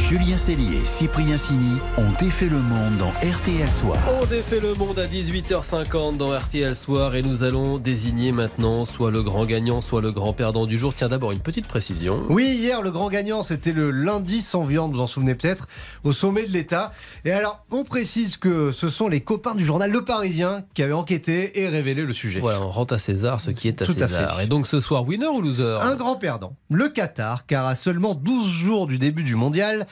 Julien 0.07 0.38
Cellier 0.38 0.77
et 0.77 0.86
Cyprien 0.86 1.36
Sini 1.36 1.80
ont 1.98 2.09
défait 2.18 2.48
le 2.48 2.59
monde 2.59 2.98
dans 2.98 3.09
RTL 3.30 3.68
Soir. 3.68 3.98
On 4.21 4.25
défait 4.25 4.62
le 4.62 4.74
monde 4.75 4.98
à 5.00 5.06
18h50 5.06 6.15
dans 6.15 6.33
RTL 6.33 6.77
Soir 6.77 7.18
et 7.18 7.21
nous 7.21 7.44
allons 7.44 7.77
désigner 7.77 8.31
maintenant 8.31 8.86
soit 8.86 9.12
le 9.12 9.21
grand 9.21 9.45
gagnant, 9.45 9.81
soit 9.81 10.01
le 10.01 10.13
grand 10.13 10.31
perdant 10.31 10.65
du 10.65 10.77
jour. 10.77 10.94
Tiens, 10.95 11.09
d'abord 11.09 11.33
une 11.33 11.42
petite 11.42 11.68
précision. 11.68 12.25
Oui, 12.30 12.45
hier, 12.45 12.81
le 12.81 12.92
grand 12.92 13.09
gagnant, 13.09 13.44
c'était 13.44 13.74
le 13.74 13.92
lundi 13.92 14.39
sans 14.39 14.63
viande, 14.63 14.94
vous 14.94 15.01
en 15.01 15.07
souvenez 15.07 15.36
peut-être, 15.36 15.68
au 16.06 16.13
sommet 16.13 16.45
de 16.45 16.54
l'État. 16.54 16.94
Et 17.25 17.33
alors, 17.33 17.65
on 17.69 17.83
précise 17.83 18.38
que 18.38 18.71
ce 18.71 18.88
sont 18.88 19.09
les 19.09 19.19
copains 19.19 19.56
du 19.56 19.65
journal 19.65 19.92
Le 19.92 20.06
Parisien 20.06 20.63
qui 20.74 20.83
avaient 20.83 20.94
enquêté 20.94 21.59
et 21.59 21.68
révélé 21.68 22.06
le 22.06 22.13
sujet. 22.13 22.39
Voilà, 22.39 22.62
on 22.62 22.69
rentre 22.69 22.94
à 22.94 22.98
César 22.98 23.42
ce 23.42 23.51
qui 23.51 23.68
est 23.68 23.81
à 23.81 23.86
César. 23.86 24.39
et 24.39 24.48
donc 24.48 24.68
ce 24.68 24.80
soir, 24.80 25.06
winner 25.06 25.27
ou 25.27 25.42
loser? 25.42 25.80
Un 25.81 25.98
grand 25.98 26.15
perdant. 26.15 26.56
Le 26.69 26.88
Qatar, 26.88 27.45
car 27.45 27.65
à 27.65 27.75
seulement 27.75 28.15
12 28.15 28.50
jours 28.50 28.88
du 28.88 28.98
début 28.98 29.24
du 29.24 29.36
mondial, 29.36 29.86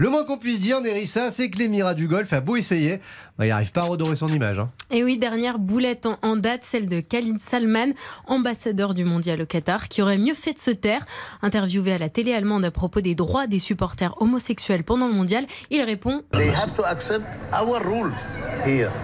le 0.00 0.08
moins 0.08 0.24
qu'on 0.24 0.38
puisse 0.38 0.60
dire, 0.60 0.80
Nerissa, 0.80 1.30
c'est 1.30 1.50
que 1.50 1.58
l'émirat 1.58 1.92
du 1.92 2.08
Golfe 2.08 2.32
a 2.32 2.40
beau 2.40 2.56
essayer, 2.56 3.00
bah, 3.38 3.44
il 3.44 3.50
n'arrive 3.50 3.70
pas 3.70 3.82
à 3.82 3.84
redorer 3.84 4.16
son 4.16 4.28
image. 4.28 4.58
Hein. 4.58 4.70
Et 4.90 5.04
oui, 5.04 5.18
dernière 5.18 5.58
boulette 5.58 6.08
en, 6.22 6.36
date, 6.36 6.64
celle 6.64 6.88
de 6.88 7.00
Khalid 7.00 7.38
Salman, 7.38 7.92
ambassadeur 8.26 8.94
du 8.94 9.04
mondial 9.04 9.42
au 9.42 9.44
Qatar, 9.44 9.88
qui 9.88 10.00
aurait 10.00 10.16
mieux 10.16 10.32
fait 10.32 10.54
de 10.54 10.58
se 10.58 10.70
taire. 10.70 11.04
Interviewé 11.42 11.92
à 11.92 11.98
la 11.98 12.08
télé 12.08 12.32
allemande 12.32 12.64
à 12.64 12.70
propos 12.70 13.02
des 13.02 13.14
droits 13.14 13.46
des 13.46 13.58
supporters 13.58 14.14
homosexuels 14.22 14.84
pendant 14.84 15.06
le 15.06 15.12
mondial, 15.12 15.44
il 15.68 15.82
répond 15.82 16.22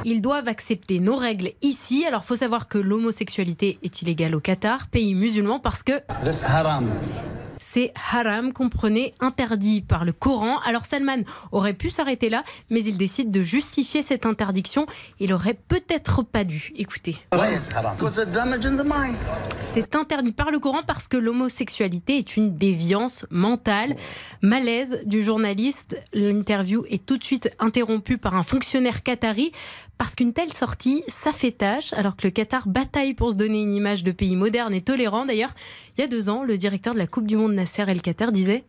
Ils 0.07 0.23
doivent 0.23 0.49
accepter 0.49 1.01
nos 1.01 1.17
règles 1.17 1.51
ici. 1.61 2.07
Alors, 2.07 2.25
faut 2.25 2.37
savoir 2.37 2.69
que 2.69 2.79
l'homosexualité 2.79 3.79
est 3.83 4.01
illégale 4.01 4.35
au 4.35 4.41
Qatar, 4.41 4.87
pays 4.87 5.15
musulman, 5.15 5.61
parce 5.61 5.83
que 5.83 5.93
c'est 7.59 7.93
haram, 8.11 8.53
comprenez, 8.53 9.15
interdit 9.21 9.81
par 9.81 10.05
le 10.05 10.13
Coran. 10.13 10.59
Alors 10.67 10.85
Salman 10.85 11.23
aurait 11.53 11.75
pu 11.75 11.91
s'arrêter 11.91 12.29
là, 12.29 12.45
mais 12.71 12.85
il 12.85 12.97
décide 12.97 13.31
de 13.31 13.43
justifier 13.43 14.03
cette 14.03 14.27
interdiction. 14.27 14.87
Il 15.21 15.33
aurait 15.33 15.59
peut-être 15.69 16.23
pas 16.23 16.45
dû. 16.45 16.73
Écoutez. 16.77 17.17
C'est 19.63 19.97
interdit 19.97 20.33
par 20.33 20.51
le 20.51 20.59
Coran 20.59 20.81
parce 20.87 21.09
que 21.09 21.17
l'homosexualité 21.17 22.19
est 22.19 22.37
une 22.37 22.57
déviance 22.57 23.27
mentale. 23.31 23.97
Malaise 24.43 25.03
du 25.07 25.23
journaliste. 25.23 25.97
L'interview 26.13 26.85
est 26.91 27.05
tout 27.05 27.17
de 27.17 27.25
suite 27.25 27.51
interrompue 27.59 28.19
par 28.19 28.35
un 28.35 28.43
fonctionnaire 28.43 29.03
qatari 29.03 29.53
parce 29.99 30.15
qu'une 30.15 30.33
telle 30.33 30.53
sortie, 30.53 31.03
ça 31.09 31.33
fait 31.33 31.53
tâche, 31.53 31.93
alors 31.93 32.17
que 32.17 32.27
le 32.27 32.31
Qatar 32.31 32.69
bataille 32.69 33.15
pour 33.15 33.31
se 33.31 33.37
donner 33.37 33.63
une 33.63 33.73
image 33.73 34.05
de 34.05 34.13
pays 34.13 34.37
moderne 34.37 34.75
et 34.75 34.83
tolérant. 34.83 35.25
D'ailleurs, 35.25 35.55
il 35.97 36.01
y 36.01 36.05
a 36.05 36.07
deux 36.07 36.29
ans, 36.29 36.45
le 36.45 36.59
directeur 36.59 36.95
de 36.95 36.99
la 36.99 37.07
Coupe 37.07 37.27
du 37.27 37.37
Monde, 37.37 37.55
Nasser 37.55 37.85
El 37.87 38.03
Qatar, 38.03 38.33
disait 38.33 38.65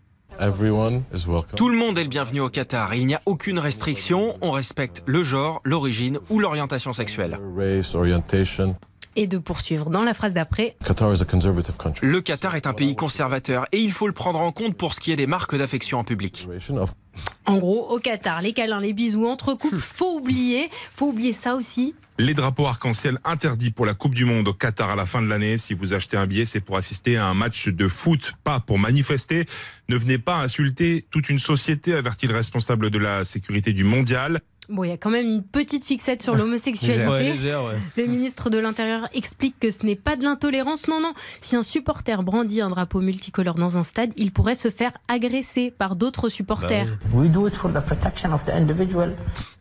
tout 1.56 1.69
le 1.69 1.77
monde 1.77 1.97
est 1.97 2.03
le 2.03 2.09
bienvenu 2.09 2.41
au 2.41 2.50
Qatar. 2.50 2.94
Il 2.95 3.07
n'y 3.07 3.15
a 3.15 3.21
aucune 3.25 3.59
restriction. 3.59 4.38
On 4.41 4.51
respecte 4.51 5.01
le 5.06 5.24
genre, 5.24 5.62
l'origine 5.63 6.19
ou 6.29 6.39
l'orientation 6.39 6.91
sexuelle 6.91 7.39
et 9.18 9.27
de 9.27 9.39
poursuivre 9.39 9.89
dans 9.89 10.03
la 10.03 10.13
phrase 10.13 10.31
d'après. 10.31 10.77
Le 12.01 12.21
Qatar 12.21 12.56
est 12.56 12.68
un 12.68 12.73
pays 12.73 12.95
conservateur 12.95 13.65
et 13.71 13.80
il 13.80 13.91
faut 13.91 14.07
le 14.07 14.13
prendre 14.13 14.39
en 14.39 14.51
compte 14.51 14.75
pour 14.75 14.94
ce 14.94 15.00
qui 15.00 15.12
est 15.12 15.15
des 15.15 15.27
marques 15.27 15.57
d'affection 15.57 15.97
en 15.97 16.03
public. 16.03 16.47
En 17.47 17.59
gros, 17.59 17.89
au 17.89 17.97
Qatar, 17.99 18.41
les 18.41 18.51
câlins, 18.51 18.81
les 18.81 18.91
bisous 18.91 19.25
entre 19.25 19.53
couples, 19.53 19.79
faut 19.79 20.17
oublier, 20.17 20.69
faut 20.94 21.07
oublier 21.07 21.31
ça 21.31 21.55
aussi. 21.55 21.95
Les 22.19 22.33
drapeaux 22.33 22.65
arc-en-ciel 22.65 23.19
interdits 23.23 23.71
pour 23.71 23.85
la 23.85 23.94
Coupe 23.94 24.15
du 24.15 24.25
Monde 24.25 24.49
au 24.49 24.53
Qatar 24.53 24.89
à 24.89 24.95
la 24.97 25.05
fin 25.05 25.21
de 25.21 25.27
l'année. 25.27 25.57
Si 25.57 25.73
vous 25.73 25.94
achetez 25.94 26.17
un 26.17 26.27
billet, 26.27 26.45
c'est 26.45 26.59
pour 26.59 26.75
assister 26.75 27.15
à 27.15 27.27
un 27.27 27.33
match 27.33 27.69
de 27.69 27.88
foot, 27.88 28.33
pas 28.44 28.59
pour 28.59 28.79
manifester. 28.79 29.45
Ne 29.88 29.95
venez 29.95 30.17
pas 30.17 30.39
insulter 30.39 31.05
toute 31.09 31.29
une 31.29 31.39
société, 31.39 31.94
avertit 31.94 32.27
le 32.27 32.35
responsable 32.35 32.89
de 32.89 32.99
la 32.99 33.23
sécurité 33.23 33.71
du 33.71 33.85
mondial. 33.85 34.39
Bon, 34.69 34.83
il 34.83 34.89
y 34.89 34.93
a 34.93 34.97
quand 34.97 35.09
même 35.09 35.25
une 35.25 35.43
petite 35.43 35.85
fixette 35.85 36.21
sur 36.21 36.35
l'homosexualité. 36.35 37.33
Le 37.95 38.05
ministre 38.05 38.49
de 38.49 38.57
l'Intérieur 38.57 39.07
explique 39.13 39.57
que 39.59 39.71
ce 39.71 39.85
n'est 39.85 39.95
pas 39.95 40.17
de 40.17 40.23
l'intolérance. 40.23 40.89
Non, 40.89 40.99
non. 40.99 41.13
Si 41.39 41.55
un 41.55 41.63
supporter 41.63 42.21
brandit 42.21 42.59
un 42.59 42.69
drapeau 42.69 42.99
multicolore 42.99 43.55
dans 43.55 43.77
un 43.77 43.83
stade, 43.83 44.11
il 44.17 44.31
pourrait 44.31 44.55
se 44.55 44.69
faire 44.69 44.91
agresser 45.07 45.71
par 45.71 45.95
d'autres 45.95 46.27
supporters. 46.27 46.85
Bah 46.85 47.07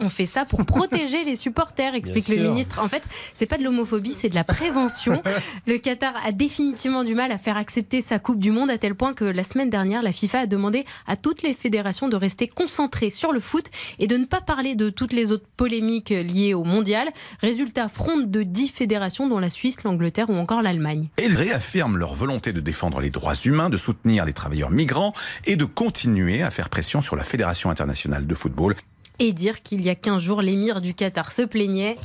On 0.00 0.08
fait 0.08 0.26
ça 0.26 0.44
pour 0.44 0.64
protéger 0.66 1.22
les 1.22 1.36
supporters, 1.36 1.94
explique 1.94 2.28
le 2.28 2.42
ministre. 2.42 2.80
En 2.82 2.88
fait, 2.88 3.02
c'est 3.32 3.46
pas 3.46 3.58
de 3.58 3.64
l'homophobie, 3.64 4.10
c'est 4.10 4.28
de 4.28 4.34
la 4.34 4.44
prévention. 4.44 5.22
le 5.66 5.78
Qatar 5.78 6.14
a 6.24 6.32
définitivement 6.32 7.04
du 7.04 7.14
mal 7.14 7.30
à 7.30 7.38
faire 7.38 7.56
accepter 7.56 8.02
sa 8.02 8.18
Coupe 8.18 8.40
du 8.40 8.50
Monde 8.50 8.70
à 8.70 8.78
tel 8.78 8.94
point 8.94 9.14
que 9.14 9.24
la 9.24 9.44
semaine 9.44 9.70
dernière, 9.70 10.02
la 10.02 10.12
FIFA 10.12 10.40
a 10.40 10.46
demandé 10.46 10.84
à 11.06 11.16
toutes 11.16 11.42
les 11.42 11.54
fédérations 11.54 12.08
de 12.08 12.16
rester 12.16 12.48
concentrées 12.48 13.10
sur 13.10 13.32
le 13.32 13.40
foot 13.40 13.66
et 13.98 14.06
de 14.06 14.16
ne 14.16 14.24
pas 14.24 14.40
parler 14.40 14.74
de 14.74 14.90
toutes 14.96 15.12
les 15.12 15.30
autres 15.30 15.46
polémiques 15.56 16.10
liées 16.10 16.54
au 16.54 16.64
mondial. 16.64 17.08
Résultat, 17.40 17.88
fronde 17.88 18.30
de 18.30 18.42
10 18.42 18.68
fédérations, 18.68 19.28
dont 19.28 19.38
la 19.38 19.50
Suisse, 19.50 19.84
l'Angleterre 19.84 20.30
ou 20.30 20.34
encore 20.34 20.62
l'Allemagne. 20.62 21.08
Ils 21.22 21.36
réaffirment 21.36 21.96
leur 21.96 22.14
volonté 22.14 22.52
de 22.52 22.60
défendre 22.60 23.00
les 23.00 23.10
droits 23.10 23.34
humains, 23.44 23.70
de 23.70 23.76
soutenir 23.76 24.24
les 24.24 24.32
travailleurs 24.32 24.70
migrants 24.70 25.12
et 25.44 25.54
de 25.54 25.64
continuer 25.64 26.42
à 26.42 26.50
faire 26.50 26.68
pression 26.68 27.00
sur 27.00 27.14
la 27.14 27.22
Fédération 27.22 27.70
internationale 27.70 28.26
de 28.26 28.34
football 28.34 28.74
et 29.18 29.32
dire 29.32 29.62
qu'il 29.62 29.82
y 29.82 29.88
a 29.90 29.94
15 29.94 30.22
jours, 30.22 30.42
l'émir 30.42 30.80
du 30.80 30.94
Qatar 30.94 31.30
se 31.30 31.42
plaignait. 31.42 31.96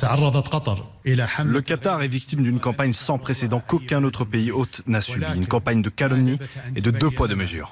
Le 1.45 1.61
Qatar 1.61 2.01
est 2.01 2.07
victime 2.07 2.43
d'une 2.43 2.59
campagne 2.59 2.93
sans 2.93 3.17
précédent 3.17 3.61
qu'aucun 3.65 4.03
autre 4.03 4.25
pays 4.25 4.51
hôte 4.51 4.81
n'a 4.87 5.01
subi. 5.01 5.25
Une 5.35 5.47
campagne 5.47 5.81
de 5.81 5.89
calomnie 5.89 6.37
et 6.75 6.81
de 6.81 6.91
deux 6.91 7.09
poids, 7.09 7.27
deux 7.27 7.35
mesures. 7.35 7.69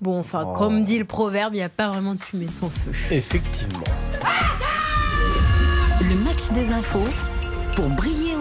Bon, 0.00 0.18
enfin, 0.18 0.52
comme 0.56 0.84
dit 0.84 0.98
le 0.98 1.04
proverbe, 1.04 1.54
il 1.54 1.58
n'y 1.58 1.62
a 1.62 1.68
pas 1.68 1.88
vraiment 1.90 2.14
de 2.14 2.20
fumée 2.20 2.48
sans 2.48 2.70
feu. 2.70 2.92
Effectivement. 3.10 3.84
Le 6.00 6.14
match 6.24 6.50
des 6.52 6.70
infos 6.72 7.08
pour 7.76 7.88
briller. 7.88 8.31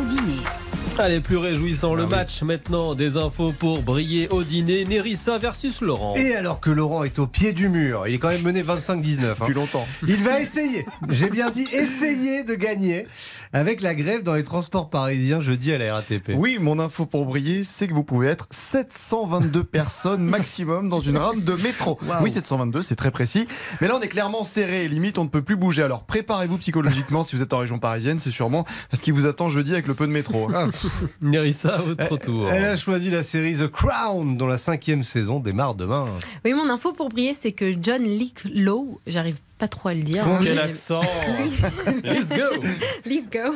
Allez, 0.97 1.19
plus 1.19 1.37
réjouissant 1.37 1.95
le 1.95 2.03
ah 2.03 2.07
match 2.07 2.43
maintenant. 2.43 2.95
Des 2.95 3.17
infos 3.17 3.53
pour 3.57 3.81
briller 3.81 4.27
au 4.29 4.43
dîner. 4.43 4.83
Nerissa 4.85 5.37
versus 5.37 5.81
Laurent. 5.81 6.15
Et 6.15 6.35
alors 6.35 6.59
que 6.59 6.69
Laurent 6.69 7.03
est 7.03 7.17
au 7.17 7.27
pied 7.27 7.53
du 7.53 7.69
mur, 7.69 8.07
il 8.07 8.15
est 8.15 8.17
quand 8.17 8.29
même 8.29 8.41
mené 8.43 8.61
25-19. 8.61 8.67
Hein. 8.71 9.33
Depuis 9.39 9.53
longtemps. 9.53 9.87
Il 10.05 10.17
va 10.17 10.39
essayer, 10.41 10.85
j'ai 11.09 11.29
bien 11.29 11.49
dit 11.49 11.67
essayer 11.71 12.43
de 12.43 12.53
gagner 12.55 13.07
avec 13.53 13.81
la 13.81 13.95
grève 13.95 14.23
dans 14.23 14.33
les 14.33 14.43
transports 14.43 14.89
parisiens 14.89 15.41
jeudi 15.41 15.71
à 15.71 15.77
la 15.77 15.95
RATP. 15.95 16.33
Oui, 16.35 16.57
mon 16.59 16.79
info 16.79 17.05
pour 17.05 17.25
briller, 17.25 17.63
c'est 17.63 17.87
que 17.87 17.93
vous 17.93 18.03
pouvez 18.03 18.27
être 18.27 18.47
722 18.51 19.63
personnes 19.63 20.23
maximum 20.23 20.89
dans 20.89 20.99
une 20.99 21.17
rame 21.17 21.41
de 21.41 21.53
métro. 21.53 21.99
Oui, 22.21 22.29
722, 22.29 22.81
c'est 22.81 22.95
très 22.95 23.11
précis. 23.11 23.47
Mais 23.79 23.87
là, 23.87 23.95
on 23.97 24.01
est 24.01 24.07
clairement 24.07 24.43
serré, 24.43 24.87
limite, 24.87 25.17
on 25.17 25.23
ne 25.23 25.29
peut 25.29 25.41
plus 25.41 25.55
bouger. 25.55 25.83
Alors 25.83 26.03
préparez-vous 26.03 26.57
psychologiquement 26.57 27.23
si 27.23 27.35
vous 27.35 27.41
êtes 27.41 27.53
en 27.53 27.59
région 27.59 27.79
parisienne, 27.79 28.19
c'est 28.19 28.31
sûrement 28.31 28.65
ce 28.93 29.01
qui 29.01 29.11
vous 29.11 29.25
attend 29.25 29.49
jeudi 29.49 29.73
avec 29.73 29.87
le 29.87 29.93
peu 29.93 30.05
de 30.05 30.11
métro. 30.11 30.49
Ah, 30.53 30.67
Nerissa, 31.21 31.77
votre 31.77 32.17
tour. 32.17 32.49
Elle 32.49 32.65
a 32.65 32.75
choisi 32.75 33.09
la 33.09 33.23
série 33.23 33.55
The 33.55 33.67
Crown, 33.67 34.37
dont 34.37 34.47
la 34.47 34.57
cinquième 34.57 35.03
saison 35.03 35.39
démarre 35.39 35.75
demain. 35.75 36.07
Oui, 36.45 36.53
mon 36.53 36.69
info 36.69 36.93
pour 36.93 37.09
briller, 37.09 37.33
c'est 37.33 37.51
que 37.51 37.73
John 37.81 38.03
Lowe, 38.53 38.99
j'arrive 39.07 39.37
pas 39.61 39.67
trop 39.67 39.89
à 39.89 39.93
le 39.93 40.01
dire. 40.01 40.27
hein. 40.27 40.39
Quel 40.41 40.57
accent 40.57 41.01
Let's 42.03 42.29
go 42.29 42.59
Leave 43.05 43.29
Go, 43.31 43.53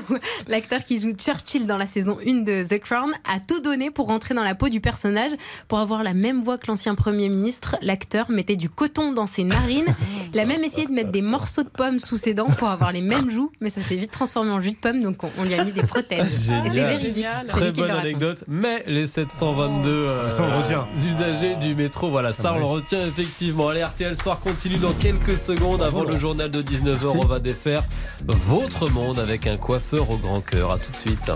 l'acteur 0.47 0.83
qui 0.83 0.99
joue 0.99 1.13
Churchill 1.13 1.65
dans 1.65 1.77
la 1.77 1.87
saison 1.87 2.19
1 2.23 2.43
de 2.43 2.63
The 2.63 2.79
Crown, 2.79 3.11
a 3.27 3.39
tout 3.39 3.59
donné 3.59 3.89
pour 3.89 4.05
rentrer 4.05 4.35
dans 4.35 4.43
la 4.43 4.53
peau 4.53 4.69
du 4.69 4.81
personnage. 4.81 5.31
Pour 5.67 5.79
avoir 5.79 6.03
la 6.03 6.13
même 6.13 6.43
voix 6.43 6.59
que 6.59 6.67
l'ancien 6.67 6.93
Premier 6.93 7.27
ministre, 7.27 7.75
l'acteur 7.81 8.29
mettait 8.29 8.55
du 8.55 8.69
coton 8.69 9.13
dans 9.13 9.25
ses 9.25 9.43
narines. 9.43 9.95
Il 10.31 10.39
a 10.39 10.45
même 10.45 10.63
essayé 10.63 10.85
de 10.85 10.91
mettre 10.91 11.09
des 11.09 11.23
morceaux 11.23 11.63
de 11.63 11.69
pommes 11.69 11.97
sous 11.97 12.17
ses 12.17 12.35
dents 12.35 12.45
pour 12.59 12.67
avoir 12.67 12.91
les 12.91 13.01
mêmes 13.01 13.31
joues, 13.31 13.51
mais 13.59 13.71
ça 13.71 13.81
s'est 13.81 13.97
vite 13.97 14.11
transformé 14.11 14.51
en 14.51 14.61
jus 14.61 14.73
de 14.73 14.77
pomme, 14.77 15.01
donc 15.01 15.23
on, 15.23 15.31
on 15.39 15.43
lui 15.43 15.55
a 15.55 15.65
mis 15.65 15.71
des 15.71 15.81
prothèses. 15.81 16.45
Génial. 16.45 16.67
Et 16.67 16.69
c'est 16.69 16.75
véridique. 16.85 17.25
Très 17.47 17.71
bonne 17.71 17.89
anecdote, 17.89 18.43
mais 18.47 18.83
les 18.85 19.07
722 19.07 19.89
euh, 19.89 20.29
Ça, 20.29 20.43
on 20.43 20.47
le 20.47 20.53
retient. 20.57 20.87
usagers 21.03 21.55
du 21.55 21.73
métro, 21.73 22.11
voilà, 22.11 22.31
ça 22.31 22.53
on 22.53 22.59
le 22.59 22.65
retient 22.65 23.07
effectivement. 23.07 23.69
Allez, 23.69 23.83
RTL 23.83 24.15
Soir 24.15 24.39
continue 24.39 24.77
dans 24.77 24.93
quelques 24.93 25.37
secondes 25.37 25.81
avant 25.81 25.94
le 26.03 26.17
journal 26.17 26.51
de 26.51 26.61
19h. 26.61 27.17
On 27.23 27.25
va 27.25 27.39
défaire 27.39 27.83
votre 28.25 28.89
monde 28.91 29.19
avec 29.19 29.47
un 29.47 29.57
coiffeur 29.57 30.09
au 30.11 30.17
grand 30.17 30.41
cœur. 30.41 30.71
À 30.71 30.77
tout 30.77 30.91
de 30.91 30.97
suite. 30.97 31.31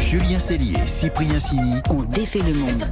Julien 0.00 0.38
Cellier, 0.38 0.78
Cyprien 0.86 1.38
Sini. 1.38 1.80
On 1.90 2.02
défait 2.02 2.40
le 2.40 2.54
monde. 2.54 2.84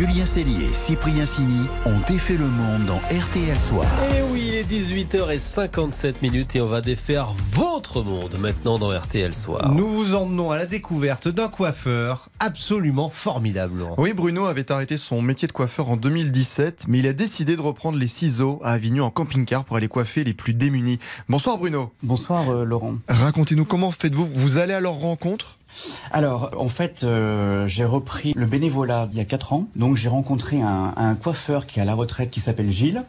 Julien 0.00 0.24
Cellier, 0.24 0.64
Cyprien 0.72 1.26
Sini 1.26 1.66
ont 1.84 2.00
défait 2.06 2.38
le 2.38 2.46
monde 2.46 2.86
dans 2.86 3.00
RTL 3.14 3.54
Soir. 3.54 3.84
Et 4.16 4.22
oui, 4.32 4.44
il 4.48 4.54
est 4.54 4.64
18h57 4.64 6.14
minutes 6.22 6.56
et 6.56 6.62
on 6.62 6.68
va 6.68 6.80
défaire 6.80 7.34
votre 7.52 8.02
monde 8.02 8.34
maintenant 8.40 8.78
dans 8.78 8.98
RTL 8.98 9.34
Soir. 9.34 9.74
Nous 9.74 9.86
vous 9.86 10.14
emmenons 10.14 10.52
à 10.52 10.56
la 10.56 10.64
découverte 10.64 11.28
d'un 11.28 11.48
coiffeur 11.48 12.30
absolument 12.38 13.08
formidable. 13.08 13.82
Oui, 13.98 14.14
Bruno 14.14 14.46
avait 14.46 14.72
arrêté 14.72 14.96
son 14.96 15.20
métier 15.20 15.46
de 15.46 15.52
coiffeur 15.52 15.90
en 15.90 15.98
2017, 15.98 16.86
mais 16.88 17.00
il 17.00 17.06
a 17.06 17.12
décidé 17.12 17.54
de 17.54 17.60
reprendre 17.60 17.98
les 17.98 18.08
ciseaux 18.08 18.58
à 18.64 18.72
Avignon 18.72 19.04
en 19.04 19.10
camping-car 19.10 19.66
pour 19.66 19.76
aller 19.76 19.88
coiffer 19.88 20.24
les 20.24 20.32
plus 20.32 20.54
démunis. 20.54 20.98
Bonsoir 21.28 21.58
Bruno. 21.58 21.92
Bonsoir 22.02 22.50
euh, 22.50 22.64
Laurent. 22.64 22.94
Racontez-nous 23.06 23.66
comment 23.66 23.90
faites-vous? 23.90 24.26
Vous 24.32 24.56
allez 24.56 24.72
à 24.72 24.80
leur 24.80 24.94
rencontre? 24.94 25.58
Alors, 26.10 26.50
en 26.56 26.68
fait, 26.68 27.02
euh, 27.04 27.66
j'ai 27.66 27.84
repris 27.84 28.32
le 28.36 28.46
bénévolat 28.46 29.08
il 29.12 29.18
y 29.18 29.20
a 29.20 29.24
4 29.24 29.52
ans. 29.52 29.68
Donc, 29.76 29.96
j'ai 29.96 30.08
rencontré 30.08 30.60
un, 30.60 31.14
coiffeur 31.14 31.66
qui 31.66 31.78
est 31.78 31.82
à 31.82 31.84
la 31.84 31.94
retraite 31.94 32.30
qui 32.30 32.40
s'appelle 32.40 32.70
Gilles 32.70 33.02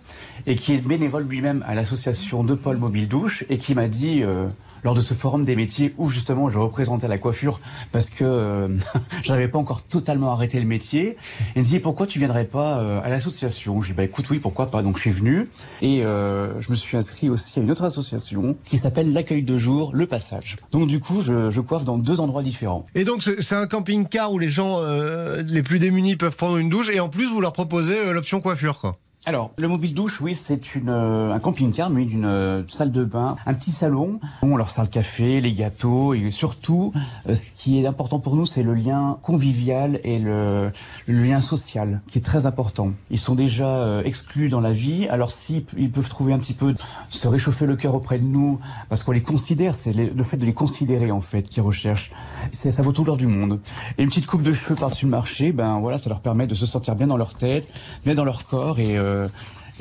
et 0.47 0.55
qui 0.55 0.73
est 0.73 0.85
bénévole 0.85 1.23
lui-même 1.23 1.63
à 1.67 1.75
l'association 1.75 2.43
De 2.43 2.55
Paul 2.55 2.77
Mobile 2.77 3.07
Douche 3.07 3.45
et 3.49 3.57
qui 3.57 3.75
m'a 3.75 3.87
dit, 3.87 4.23
euh, 4.23 4.47
lors 4.83 4.95
de 4.95 5.01
ce 5.01 5.13
forum 5.13 5.45
des 5.45 5.55
métiers 5.55 5.93
où 5.97 6.09
justement 6.09 6.49
je 6.49 6.57
représentais 6.57 7.07
la 7.07 7.17
coiffure 7.17 7.59
parce 7.91 8.09
que 8.09 8.23
euh, 8.23 8.67
j'avais 9.23 9.47
pas 9.47 9.59
encore 9.59 9.83
totalement 9.83 10.31
arrêté 10.31 10.59
le 10.59 10.65
métier, 10.65 11.15
il 11.55 11.61
me 11.61 11.67
dit 11.67 11.79
pourquoi 11.79 12.07
tu 12.07 12.19
viendrais 12.19 12.45
pas 12.45 12.79
euh, 12.79 13.01
à 13.03 13.09
l'association? 13.09 13.81
Je 13.81 13.87
lui 13.87 13.93
dis 13.93 13.97
bah 13.97 14.03
écoute 14.03 14.29
oui 14.29 14.39
pourquoi 14.39 14.67
pas? 14.67 14.81
Donc 14.81 14.97
je 14.97 15.01
suis 15.01 15.11
venu 15.11 15.47
et 15.81 16.03
euh, 16.03 16.59
je 16.61 16.71
me 16.71 16.75
suis 16.75 16.97
inscrit 16.97 17.29
aussi 17.29 17.59
à 17.59 17.61
une 17.61 17.71
autre 17.71 17.83
association 17.83 18.55
qui 18.65 18.77
s'appelle 18.77 19.13
l'accueil 19.13 19.43
de 19.43 19.57
jour, 19.57 19.91
le 19.93 20.05
passage. 20.07 20.57
Donc 20.71 20.87
du 20.87 20.99
coup 20.99 21.21
je, 21.21 21.51
je 21.51 21.61
coiffe 21.61 21.83
dans 21.83 21.97
deux 21.97 22.19
endroits 22.19 22.43
différents. 22.43 22.85
Et 22.95 23.03
donc 23.03 23.23
c'est 23.23 23.41
c'est 23.51 23.57
un 23.57 23.67
camping-car 23.67 24.31
où 24.31 24.39
les 24.39 24.49
gens 24.49 24.77
euh, 24.79 25.43
les 25.45 25.61
plus 25.61 25.77
démunis 25.77 26.15
peuvent 26.15 26.37
prendre 26.37 26.55
une 26.55 26.69
douche 26.69 26.89
et 26.89 27.01
en 27.01 27.09
plus 27.09 27.27
vous 27.27 27.41
leur 27.41 27.51
proposez 27.51 27.97
euh, 27.97 28.13
l'option 28.13 28.39
coiffure 28.39 28.79
quoi. 28.79 28.97
Alors, 29.27 29.51
le 29.59 29.67
mobile 29.67 29.93
douche, 29.93 30.19
oui, 30.19 30.33
c'est 30.33 30.73
une 30.73 30.89
euh, 30.89 31.31
un 31.31 31.39
camping-car, 31.39 31.91
mais 31.91 32.05
d'une 32.05 32.25
euh, 32.25 32.63
salle 32.67 32.89
de 32.89 33.05
bain, 33.05 33.35
un 33.45 33.53
petit 33.53 33.69
salon 33.69 34.19
où 34.41 34.47
on 34.47 34.57
leur 34.57 34.71
sert 34.71 34.83
le 34.83 34.89
café, 34.89 35.41
les 35.41 35.53
gâteaux, 35.53 36.15
et 36.15 36.31
surtout, 36.31 36.91
euh, 37.29 37.35
ce 37.35 37.51
qui 37.51 37.79
est 37.79 37.85
important 37.85 38.17
pour 38.17 38.35
nous, 38.35 38.47
c'est 38.47 38.63
le 38.63 38.73
lien 38.73 39.19
convivial 39.21 39.99
et 40.03 40.17
le, 40.17 40.71
le 41.05 41.23
lien 41.23 41.39
social, 41.39 42.01
qui 42.11 42.17
est 42.17 42.23
très 42.23 42.47
important. 42.47 42.93
Ils 43.11 43.19
sont 43.19 43.35
déjà 43.35 43.67
euh, 43.67 44.01
exclus 44.01 44.49
dans 44.49 44.59
la 44.59 44.71
vie, 44.71 45.07
alors 45.07 45.31
si 45.31 45.67
ils 45.77 45.91
peuvent 45.91 46.09
trouver 46.09 46.33
un 46.33 46.39
petit 46.39 46.55
peu 46.55 46.73
se 47.11 47.27
réchauffer 47.27 47.67
le 47.67 47.75
cœur 47.75 47.93
auprès 47.93 48.17
de 48.17 48.25
nous, 48.25 48.59
parce 48.89 49.03
qu'on 49.03 49.11
les 49.11 49.21
considère, 49.21 49.75
c'est 49.75 49.93
le 49.93 50.23
fait 50.23 50.37
de 50.37 50.47
les 50.47 50.53
considérer 50.53 51.11
en 51.11 51.21
fait 51.21 51.43
qu'ils 51.43 51.61
recherchent. 51.61 52.09
C'est 52.51 52.71
ça 52.71 52.81
vaut 52.81 52.91
tout 52.91 53.05
l'or 53.05 53.17
du 53.17 53.27
monde. 53.27 53.59
Et 53.99 54.01
une 54.01 54.09
petite 54.09 54.25
coupe 54.25 54.41
de 54.41 54.51
cheveux 54.51 54.73
par-dessus 54.73 55.05
le 55.05 55.11
marché, 55.11 55.51
ben 55.51 55.79
voilà, 55.79 55.99
ça 55.99 56.09
leur 56.09 56.21
permet 56.21 56.47
de 56.47 56.55
se 56.55 56.65
sentir 56.65 56.95
bien 56.95 57.05
dans 57.05 57.17
leur 57.17 57.35
tête, 57.35 57.69
bien 58.03 58.15
dans 58.15 58.25
leur 58.25 58.45
corps 58.45 58.79
et 58.79 58.97
euh, 58.97 59.10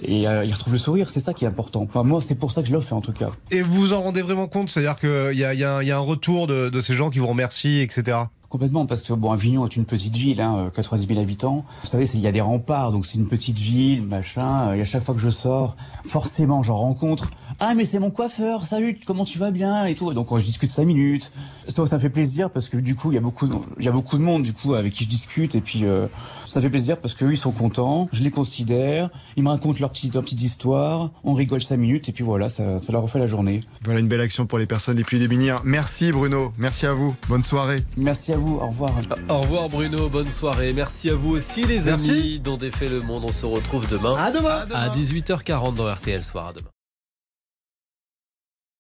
et 0.04 0.26
euh, 0.26 0.44
ils 0.44 0.52
retrouvent 0.52 0.72
le 0.72 0.78
sourire, 0.78 1.10
c'est 1.10 1.20
ça 1.20 1.34
qui 1.34 1.44
est 1.44 1.49
important. 1.49 1.82
Enfin, 1.82 2.02
moi, 2.04 2.22
c'est 2.22 2.37
pour 2.37 2.52
ça 2.52 2.62
que 2.62 2.68
je 2.68 2.72
l'offre 2.72 2.92
en 2.94 3.00
tout 3.00 3.12
cas. 3.12 3.30
Et 3.50 3.60
vous 3.62 3.75
vous 3.75 3.92
en 3.92 4.00
rendez 4.02 4.22
vraiment 4.22 4.49
compte, 4.49 4.70
c'est-à-dire 4.70 4.99
qu'il 4.99 5.38
y 5.38 5.44
a, 5.44 5.52
il 5.54 5.60
y, 5.60 5.64
a 5.64 5.76
un- 5.76 5.82
il 5.82 5.88
y 5.88 5.90
a 5.92 5.96
un 5.96 6.00
retour 6.00 6.46
de, 6.46 6.68
de 6.70 6.80
ces 6.80 6.94
gens 6.94 7.10
qui 7.10 7.18
vous 7.18 7.26
remercient, 7.26 7.80
etc. 7.82 8.18
Complètement, 8.49 8.84
parce 8.87 9.02
que 9.02 9.12
bon, 9.12 9.30
Avignon 9.30 9.64
est 9.66 9.76
une 9.76 9.84
petite 9.84 10.16
ville, 10.16 10.40
hein, 10.40 10.56
euh, 10.58 10.70
90 10.70 11.06
000 11.06 11.20
habitants. 11.20 11.64
Vous 11.82 11.87
savez, 11.88 12.04
il 12.14 12.20
y 12.20 12.26
a 12.26 12.32
des 12.32 12.40
remparts, 12.40 12.90
donc 12.90 13.06
c'est 13.06 13.16
une 13.18 13.28
petite 13.28 13.58
ville, 13.60 14.02
machin. 14.02 14.70
euh, 14.70 14.72
Et 14.75 14.80
à 14.80 14.84
chaque 14.84 15.04
fois 15.04 15.14
que 15.14 15.20
je 15.20 15.30
sors, 15.30 15.76
forcément, 16.04 16.62
j'en 16.64 16.76
rencontre. 16.76 17.30
Ah, 17.62 17.75
mais 17.75 17.85
c'est 17.85 17.99
mon 17.99 18.11
coiffeur. 18.11 18.64
Salut, 18.64 18.99
comment 19.07 19.25
tu 19.26 19.38
vas 19.38 19.50
bien 19.50 19.85
et 19.85 19.95
tout. 19.95 20.12
Donc, 20.14 20.29
je 20.38 20.45
discute 20.45 20.71
cinq 20.71 20.87
minutes. 20.87 21.31
Ça, 21.69 21.87
ça 21.87 21.97
me 21.97 22.00
fait 22.00 22.09
plaisir 22.11 22.50
parce 22.50 22.69
que 22.71 22.79
du 22.79 22.95
coup, 22.97 23.12
il 23.12 23.17
y 23.17 23.19
a 23.19 23.21
beaucoup, 23.21 23.47
de, 23.47 23.55
il 23.79 23.85
y 23.85 23.88
a 23.88 23.93
beaucoup 23.93 24.17
de 24.17 24.23
monde 24.23 24.43
du 24.43 24.52
coup 24.55 24.75
avec 24.75 24.93
qui 24.95 25.05
je 25.05 25.09
discute. 25.11 25.55
Et 25.55 25.61
puis, 25.61 25.85
euh, 25.85 26.07
ça 26.47 26.61
fait 26.61 26.71
plaisir 26.71 26.97
parce 26.99 27.14
qu'eux, 27.14 27.33
ils 27.33 27.37
sont 27.38 27.52
contents. 27.52 28.09
Je 28.12 28.23
les 28.23 28.31
considère. 28.31 29.11
Ils 29.37 29.43
me 29.45 29.50
racontent 29.50 29.79
leur 29.81 29.90
petite, 29.90 30.14
leur 30.14 30.23
petite 30.25 30.40
histoire. 30.43 31.11
On 31.23 31.35
rigole 31.35 31.62
cinq 31.62 31.76
minutes 31.76 32.09
et 32.09 32.12
puis 32.12 32.25
voilà, 32.25 32.49
ça, 32.49 32.79
ça 32.79 32.93
leur 32.93 33.02
refait 33.02 33.19
la 33.19 33.26
journée. 33.26 33.61
Voilà 33.85 34.00
une 34.00 34.09
belle 34.09 34.21
action 34.23 34.47
pour 34.47 34.59
les 34.59 34.67
personnes 34.67 34.97
les 34.97 35.05
plus 35.05 35.19
démunies. 35.19 35.50
Merci 35.64 36.11
Bruno, 36.11 36.52
merci 36.59 36.87
à 36.87 36.93
vous, 36.93 37.14
bonne 37.29 37.43
soirée. 37.43 37.76
Merci 37.97 38.33
à 38.33 38.37
vous, 38.37 38.57
au 38.57 38.67
revoir. 38.67 38.93
Au 39.29 39.40
revoir 39.43 39.69
Bruno, 39.69 40.09
bonne 40.09 40.31
soirée. 40.31 40.73
Merci 40.73 41.11
à 41.11 41.14
vous 41.14 41.31
aussi 41.31 41.62
les 41.62 41.81
Merci. 41.81 42.11
amis 42.11 42.40
dont 42.40 42.57
défait 42.57 42.88
le 42.88 43.00
monde. 43.00 43.25
On 43.26 43.33
se 43.33 43.47
retrouve 43.47 43.87
demain 43.88 44.17
À 44.19 44.33
demain. 44.33 44.64
à 44.75 44.88
18h40 44.88 45.75
dans 45.75 45.93
RTL 45.93 46.23
Soir. 46.25 46.49
À 46.49 46.52
demain. 46.55 46.69